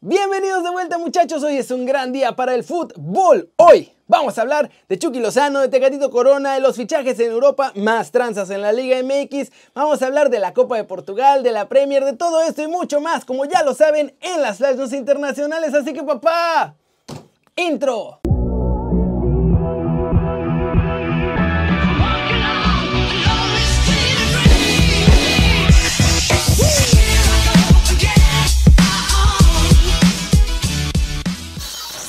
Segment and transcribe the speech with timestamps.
[0.00, 3.50] Bienvenidos de vuelta muchachos, hoy es un gran día para el fútbol.
[3.56, 7.72] Hoy vamos a hablar de Chucky Lozano, de Tecatito Corona, de los fichajes en Europa,
[7.74, 9.50] más tranzas en la Liga MX.
[9.74, 12.68] Vamos a hablar de la Copa de Portugal, de la Premier, de todo esto y
[12.68, 15.74] mucho más, como ya lo saben, en las Flash internacionales.
[15.74, 16.76] Así que papá,
[17.56, 18.20] intro.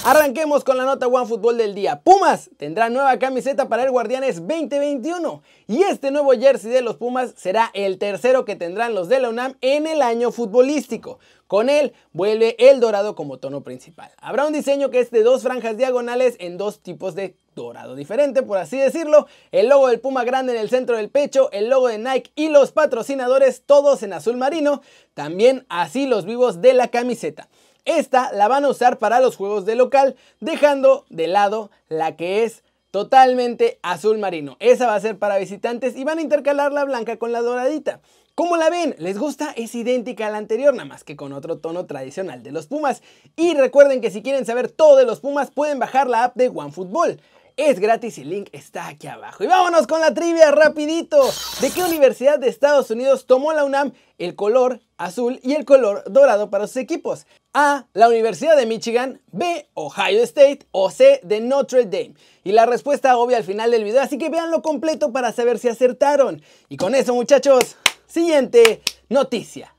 [0.09, 2.01] Arranquemos con la nota One Fútbol del día.
[2.01, 7.35] Pumas tendrá nueva camiseta para el Guardianes 2021 y este nuevo jersey de los Pumas
[7.37, 11.19] será el tercero que tendrán los de la UNAM en el año futbolístico.
[11.45, 14.09] Con él vuelve el dorado como tono principal.
[14.17, 18.41] Habrá un diseño que es de dos franjas diagonales en dos tipos de dorado diferente,
[18.41, 19.27] por así decirlo.
[19.51, 22.49] El logo del Puma grande en el centro del pecho, el logo de Nike y
[22.49, 24.81] los patrocinadores todos en azul marino.
[25.13, 27.47] También así los vivos de la camiseta.
[27.85, 32.43] Esta la van a usar para los juegos de local, dejando de lado la que
[32.43, 34.57] es totalmente azul marino.
[34.59, 38.01] Esa va a ser para visitantes y van a intercalar la blanca con la doradita.
[38.35, 38.95] ¿Cómo la ven?
[38.99, 39.51] ¿Les gusta?
[39.57, 43.01] Es idéntica a la anterior, nada más que con otro tono tradicional de los Pumas.
[43.35, 46.47] Y recuerden que si quieren saber todo de los Pumas, pueden bajar la app de
[46.47, 47.19] OneFootball.
[47.57, 49.43] Es gratis y el link está aquí abajo.
[49.43, 51.29] Y vámonos con la trivia rapidito.
[51.59, 56.05] ¿De qué universidad de Estados Unidos tomó la UNAM el color azul y el color
[56.09, 57.25] dorado para sus equipos?
[57.53, 57.87] A.
[57.93, 59.67] La Universidad de Michigan, B.
[59.73, 61.19] Ohio State o C.
[61.23, 62.13] de Notre Dame.
[62.43, 65.67] Y la respuesta obvia al final del video, así que véanlo completo para saber si
[65.67, 66.41] acertaron.
[66.69, 67.75] Y con eso muchachos,
[68.07, 69.73] siguiente noticia.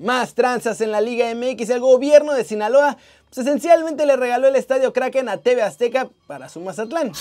[0.00, 2.96] Más tranzas en la Liga MX, el gobierno de Sinaloa
[3.36, 7.12] pues esencialmente le regaló el estadio Kraken a TV Azteca para su Mazatlán.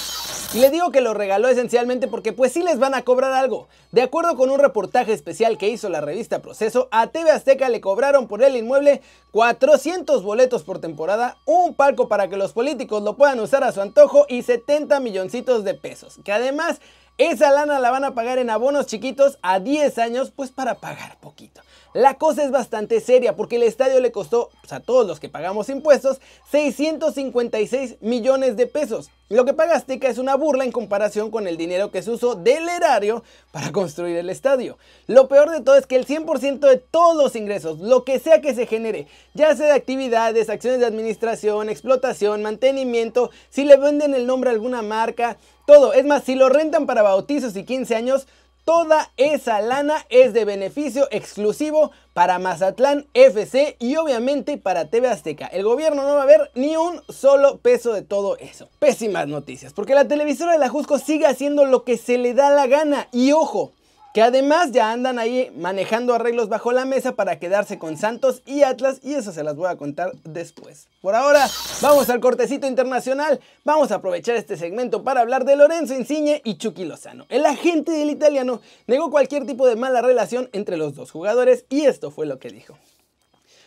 [0.53, 3.67] Y le digo que lo regaló esencialmente porque pues sí les van a cobrar algo.
[3.91, 7.81] De acuerdo con un reportaje especial que hizo la revista Proceso, a TV Azteca le
[7.81, 13.17] cobraron por el inmueble 400 boletos por temporada, un palco para que los políticos lo
[13.17, 16.19] puedan usar a su antojo y 70 milloncitos de pesos.
[16.23, 16.80] Que además
[17.17, 21.17] esa lana la van a pagar en abonos chiquitos a 10 años pues para pagar
[21.20, 21.61] poquito.
[21.93, 25.30] La cosa es bastante seria porque el estadio le costó pues, a todos los que
[25.30, 26.20] pagamos impuestos
[26.52, 29.11] 656 millones de pesos.
[29.30, 32.36] Lo que paga Azteca es una burla en comparación con el dinero que se usó
[32.36, 34.77] del erario para construir el estadio.
[35.08, 38.42] Lo peor de todo es que el 100% de todos los ingresos, lo que sea
[38.42, 44.14] que se genere, ya sea de actividades, acciones de administración, explotación, mantenimiento, si le venden
[44.14, 45.93] el nombre a alguna marca, todo.
[45.93, 48.27] Es más, si lo rentan para bautizos y 15 años,
[48.65, 55.45] Toda esa lana es de beneficio exclusivo para Mazatlán FC y obviamente para TV Azteca.
[55.45, 58.67] El gobierno no va a ver ni un solo peso de todo eso.
[58.80, 62.49] Pésimas noticias, porque la televisora de la Jusco sigue haciendo lo que se le da
[62.49, 63.08] la gana.
[63.11, 63.73] Y ojo,
[64.15, 68.64] que además ya andan ahí manejando arreglos bajo la mesa para quedarse con Santos y
[68.64, 70.87] Atlas y eso se las voy a contar después.
[71.02, 71.45] Por ahora,
[71.81, 76.55] vamos al cortecito internacional, vamos a aprovechar este segmento para hablar de Lorenzo Insigne y
[76.55, 77.26] Chucky Lozano.
[77.27, 81.82] El agente del italiano negó cualquier tipo de mala relación entre los dos jugadores y
[81.82, 82.77] esto fue lo que dijo.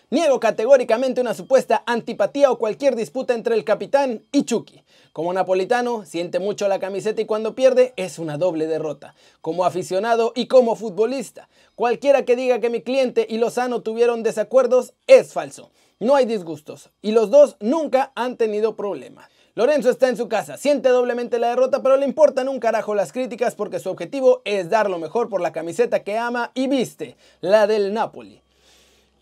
[0.09, 4.83] Niego categóricamente una supuesta antipatía o cualquier disputa entre el capitán y Chucky.
[5.19, 9.17] Como napolitano, siente mucho la camiseta y cuando pierde es una doble derrota.
[9.41, 14.95] Como aficionado y como futbolista, cualquiera que diga que mi cliente y Lozano tuvieron desacuerdos
[15.09, 15.73] es falso.
[15.99, 19.29] No hay disgustos y los dos nunca han tenido problemas.
[19.57, 23.11] Lorenzo está en su casa, siente doblemente la derrota, pero le importan un carajo las
[23.11, 27.17] críticas porque su objetivo es dar lo mejor por la camiseta que ama y viste,
[27.41, 28.41] la del Napoli.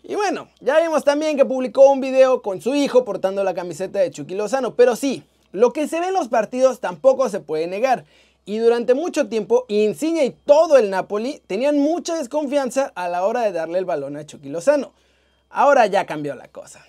[0.03, 3.97] Y bueno, ya vimos también que publicó un video con su hijo portando la camiseta
[3.97, 7.67] de Chucky Lozano, pero sí, lo que se ve en los partidos tampoco se puede
[7.67, 8.05] negar.
[8.45, 13.41] Y durante mucho tiempo, Insigne y todo el Napoli tenían mucha desconfianza a la hora
[13.41, 14.93] de darle el balón a Chucky Lozano.
[15.49, 16.85] Ahora ya cambió la cosa.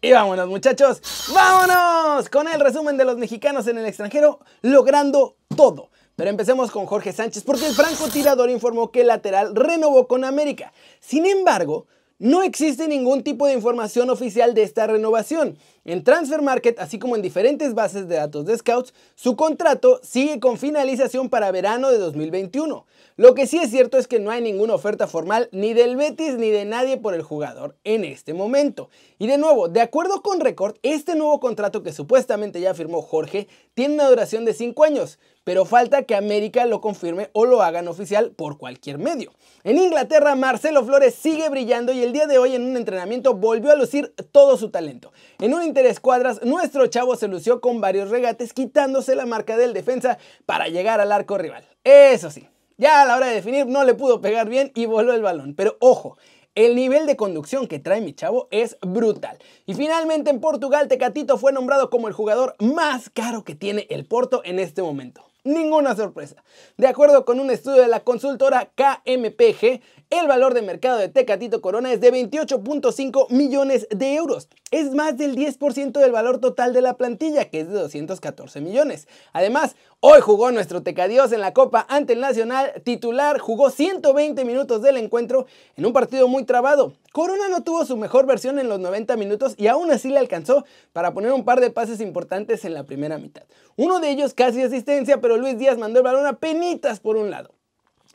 [0.00, 1.00] Y vámonos muchachos,
[1.32, 5.90] vámonos con el resumen de los mexicanos en el extranjero logrando todo.
[6.16, 10.72] Pero empecemos con Jorge Sánchez porque el francotirador informó que el lateral renovó con América.
[11.00, 11.86] Sin embargo,
[12.18, 15.58] no existe ningún tipo de información oficial de esta renovación.
[15.84, 20.40] En Transfer Market, así como en diferentes bases de datos de scouts, su contrato sigue
[20.40, 22.86] con finalización para verano de 2021.
[23.16, 26.38] Lo que sí es cierto es que no hay ninguna oferta formal ni del Betis
[26.38, 28.88] ni de nadie por el jugador en este momento.
[29.18, 33.46] Y de nuevo, de acuerdo con Record, este nuevo contrato que supuestamente ya firmó Jorge
[33.74, 37.86] tiene una duración de 5 años, pero falta que América lo confirme o lo hagan
[37.86, 39.32] oficial por cualquier medio.
[39.62, 43.70] En Inglaterra, Marcelo Flores sigue brillando y el día de hoy en un entrenamiento volvió
[43.70, 45.12] a lucir todo su talento.
[45.38, 50.18] En un interescuadras, nuestro chavo se lució con varios regates quitándose la marca del defensa
[50.46, 51.64] para llegar al arco rival.
[51.84, 55.12] Eso sí, ya a la hora de definir no le pudo pegar bien y voló
[55.12, 55.54] el balón.
[55.54, 56.18] Pero ojo,
[56.56, 59.36] El nivel de conducción que trae mi chavo es brutal.
[59.66, 64.06] Y finalmente en Portugal, Tecatito fue nombrado como el jugador más caro que tiene el
[64.06, 66.42] Porto en este momento ninguna sorpresa.
[66.76, 71.60] De acuerdo con un estudio de la consultora KMPG, el valor de mercado de Tecatito
[71.60, 74.48] Corona es de 28.5 millones de euros.
[74.70, 79.08] Es más del 10% del valor total de la plantilla, que es de 214 millones.
[79.32, 84.80] Además, hoy jugó nuestro Tecadios en la Copa ante el Nacional titular, jugó 120 minutos
[84.80, 86.92] del encuentro en un partido muy trabado.
[87.12, 90.64] Corona no tuvo su mejor versión en los 90 minutos y aún así le alcanzó
[90.92, 93.42] para poner un par de pases importantes en la primera mitad.
[93.74, 97.30] Uno de ellos casi asistencia, pero Luis Díaz mandó el balón a penitas por un
[97.30, 97.55] lado.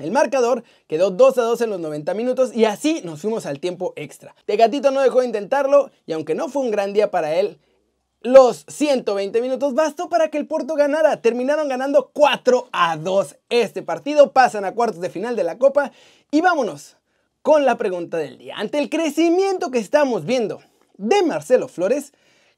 [0.01, 3.59] El marcador quedó 2 a 2 en los 90 minutos y así nos fuimos al
[3.59, 4.35] tiempo extra.
[4.45, 7.59] Tegatito no dejó de intentarlo y aunque no fue un gran día para él,
[8.21, 11.21] los 120 minutos bastó para que el Porto ganara.
[11.21, 15.91] Terminaron ganando 4 a 2 este partido, pasan a cuartos de final de la Copa
[16.29, 16.97] y vámonos
[17.41, 18.55] con la pregunta del día.
[18.57, 20.61] Ante el crecimiento que estamos viendo
[20.97, 22.13] de Marcelo Flores,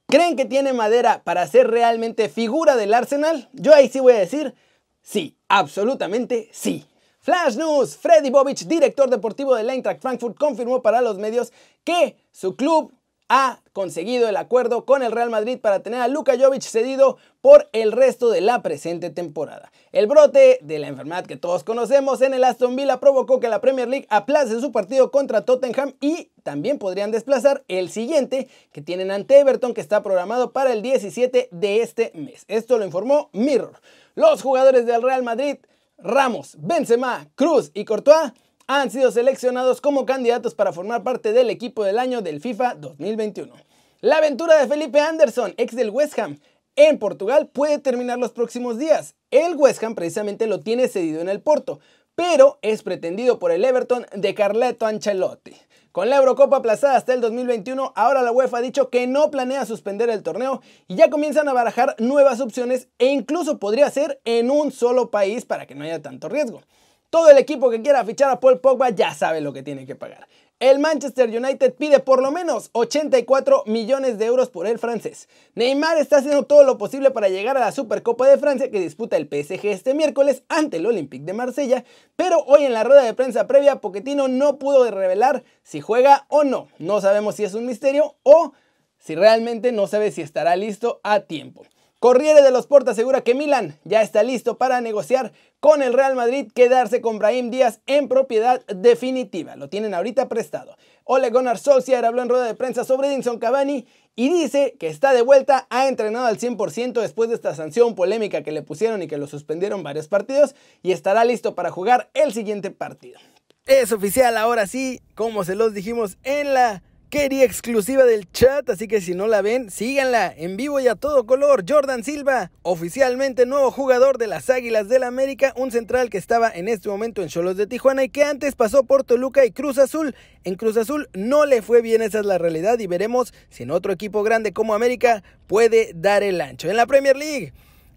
[0.08, 3.50] ¿creen que tiene madera para ser realmente figura del Arsenal?
[3.54, 4.54] Yo ahí sí voy a decir
[5.02, 6.86] sí, absolutamente sí.
[7.24, 11.54] Flash News, Freddy Bobich, director deportivo del Eintracht Frankfurt, confirmó para los medios
[11.86, 12.92] que su club
[13.30, 17.70] ha conseguido el acuerdo con el Real Madrid para tener a Luka Jovic cedido por
[17.72, 19.72] el resto de la presente temporada.
[19.94, 23.62] El brote de la enfermedad que todos conocemos en el Aston Villa provocó que la
[23.62, 29.12] Premier League aplace su partido contra Tottenham y también podrían desplazar el siguiente que tienen
[29.12, 32.44] ante Everton que está programado para el 17 de este mes.
[32.50, 33.80] Esto lo informó Mirror.
[34.16, 35.56] Los jugadores del Real Madrid
[35.98, 38.34] Ramos, Benzema, Cruz y Courtois
[38.68, 43.54] han sido seleccionados como candidatos para formar parte del equipo del año del FIFA 2021.
[44.02, 46.40] La aventura de Felipe Anderson, ex del West Ham,
[46.76, 49.16] en Portugal puede terminar los próximos días.
[49.32, 51.80] El West Ham precisamente lo tiene cedido en el Porto,
[52.16, 55.56] pero es pretendido por el Everton de Carleto Ancelotti.
[55.94, 59.64] Con la Eurocopa aplazada hasta el 2021, ahora la UEFA ha dicho que no planea
[59.64, 64.50] suspender el torneo y ya comienzan a barajar nuevas opciones e incluso podría ser en
[64.50, 66.64] un solo país para que no haya tanto riesgo.
[67.12, 69.94] Todo el equipo que quiera fichar a Paul Pogba ya sabe lo que tiene que
[69.94, 70.28] pagar.
[70.64, 75.28] El Manchester United pide por lo menos 84 millones de euros por el francés.
[75.56, 79.18] Neymar está haciendo todo lo posible para llegar a la Supercopa de Francia que disputa
[79.18, 81.84] el PSG este miércoles ante el Olympique de Marsella,
[82.16, 86.46] pero hoy en la rueda de prensa previa Pochettino no pudo revelar si juega o
[86.46, 86.70] no.
[86.80, 88.54] No sabemos si es un misterio o
[89.00, 91.66] si realmente no sabe si estará listo a tiempo.
[92.04, 96.16] Corriere de los Porta asegura que Milan ya está listo para negociar con el Real
[96.16, 99.56] Madrid quedarse con Brahim Díaz en propiedad definitiva.
[99.56, 100.76] Lo tienen ahorita prestado.
[101.06, 105.14] Ole Gunnar Solskjaer habló en rueda de prensa sobre Edinson Cavani y dice que está
[105.14, 109.08] de vuelta, ha entrenado al 100% después de esta sanción polémica que le pusieron y
[109.08, 113.18] que lo suspendieron varios partidos y estará listo para jugar el siguiente partido.
[113.66, 116.84] Es oficial ahora sí, como se los dijimos en la
[117.14, 120.96] quería exclusiva del chat, así que si no la ven, síganla en vivo y a
[120.96, 121.64] todo color.
[121.70, 126.68] Jordan Silva, oficialmente nuevo jugador de las Águilas del América, un central que estaba en
[126.68, 130.16] este momento en Cholos de Tijuana y que antes pasó por Toluca y Cruz Azul.
[130.44, 133.70] En Cruz Azul no le fue bien, esa es la realidad y veremos si en
[133.70, 136.68] otro equipo grande como América puede dar el ancho.
[136.68, 137.54] En la Premier League,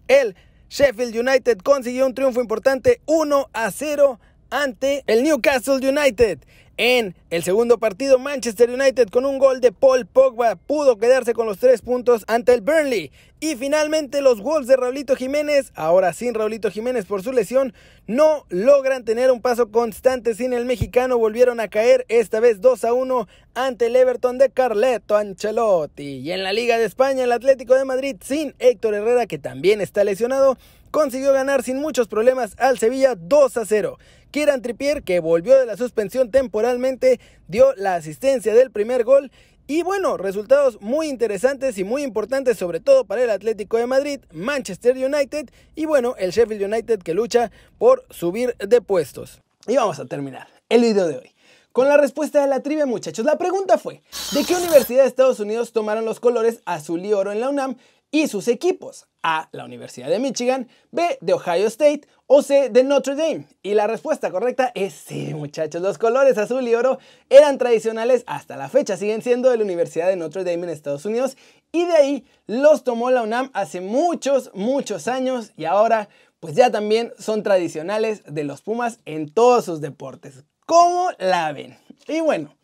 [0.07, 0.35] el
[0.69, 4.19] Sheffield United consiguió un triunfo importante 1 a 0
[4.49, 6.39] ante el Newcastle United.
[6.79, 11.47] En el segundo partido, Manchester United con un gol de Paul Pogba pudo quedarse con
[11.47, 13.11] los tres puntos ante el Burnley.
[13.39, 17.73] Y finalmente los Wolves de Raulito Jiménez, ahora sin Raulito Jiménez por su lesión,
[18.05, 21.17] no logran tener un paso constante sin el mexicano.
[21.17, 26.19] Volvieron a caer esta vez 2 a 1 ante el Everton de Carleto Ancelotti.
[26.19, 29.81] Y en la Liga de España, el Atlético de Madrid sin Héctor Herrera, que también
[29.81, 30.59] está lesionado,
[30.91, 33.97] consiguió ganar sin muchos problemas al Sevilla 2 a 0.
[34.31, 39.31] Kieran Trippier, que volvió de la suspensión temporalmente, dio la asistencia del primer gol.
[39.69, 44.21] Y bueno, resultados muy interesantes y muy importantes, sobre todo para el Atlético de Madrid,
[44.31, 49.41] Manchester United y bueno, el Sheffield United que lucha por subir de puestos.
[49.67, 51.31] Y vamos a terminar el video de hoy.
[51.73, 54.01] Con la respuesta de la trivia, muchachos, la pregunta fue,
[54.33, 57.75] ¿de qué universidad de Estados Unidos tomaron los colores azul y oro en la UNAM
[58.09, 59.05] y sus equipos?
[59.27, 59.49] A.
[59.51, 61.17] La Universidad de Michigan, B.
[61.19, 62.69] De Ohio State o C.
[62.69, 63.45] De Notre Dame.
[63.61, 65.81] Y la respuesta correcta es sí, muchachos.
[65.81, 66.97] Los colores azul y oro
[67.29, 71.03] eran tradicionales hasta la fecha, siguen siendo de la Universidad de Notre Dame en Estados
[71.05, 71.35] Unidos
[71.73, 76.07] y de ahí los tomó la UNAM hace muchos, muchos años y ahora
[76.39, 80.45] pues ya también son tradicionales de los Pumas en todos sus deportes.
[80.65, 81.77] ¿Cómo la ven?
[82.07, 82.55] Y bueno,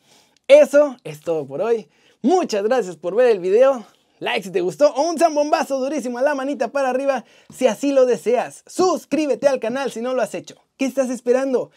[0.47, 1.89] eso es todo por hoy.
[2.21, 3.85] Muchas gracias por ver el video.
[4.19, 7.91] Like si te gustó o un zambombazo durísimo a la manita para arriba si así
[7.91, 8.63] lo deseas.
[8.67, 10.55] Suscríbete al canal si no lo has hecho.
[10.77, 11.71] ¿Qué estás esperando?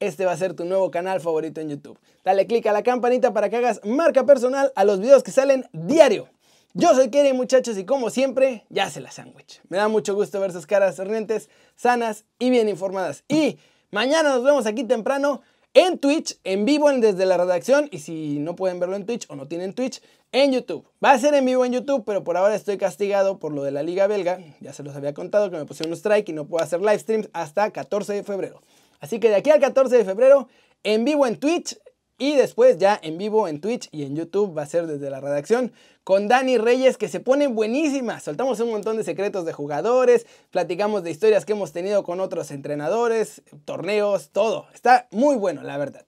[0.00, 1.98] Este va a ser tu nuevo canal favorito en YouTube.
[2.24, 5.66] Dale click a la campanita para que hagas marca personal a los videos que salen
[5.72, 6.28] diario.
[6.74, 9.60] Yo soy Kerry muchachos y como siempre, ya se la sándwich.
[9.68, 13.24] Me da mucho gusto ver sus caras sonrientes, sanas y bien informadas.
[13.26, 13.58] Y
[13.90, 15.40] mañana nos vemos aquí temprano
[15.74, 17.88] en Twitch, en vivo desde la redacción.
[17.90, 20.86] Y si no pueden verlo en Twitch o no tienen Twitch, en YouTube.
[21.04, 23.70] Va a ser en vivo en YouTube, pero por ahora estoy castigado por lo de
[23.70, 24.40] la Liga Belga.
[24.60, 26.98] Ya se los había contado que me pusieron un strike y no puedo hacer live
[26.98, 28.62] streams hasta 14 de febrero.
[29.00, 30.48] Así que de aquí al 14 de febrero,
[30.82, 31.78] en vivo en Twitch,
[32.18, 35.20] y después ya en vivo en Twitch y en YouTube va a ser desde la
[35.20, 38.18] redacción con Dani Reyes que se pone buenísima.
[38.18, 42.50] Soltamos un montón de secretos de jugadores, platicamos de historias que hemos tenido con otros
[42.50, 44.66] entrenadores, torneos, todo.
[44.74, 46.04] Está muy bueno, la verdad.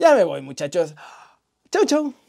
[0.00, 0.94] Ya me voy muchachos.
[1.70, 2.27] Chau, chau.